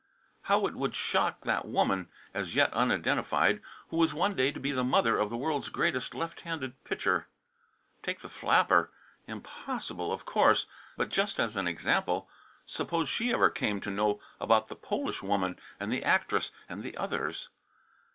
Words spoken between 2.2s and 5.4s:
as yet unidentified, who was one day to be the mother of the